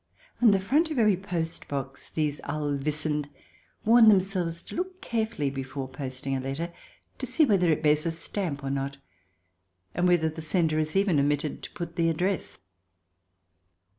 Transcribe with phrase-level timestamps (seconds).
[0.41, 3.29] On the front of every post box these Allwissend
[3.85, 6.73] warn them selves to look carefully, before posting a letter,
[7.19, 8.97] to see whether it bears a stamp or not,
[9.93, 12.57] and whether the sender has even omitted to put the address.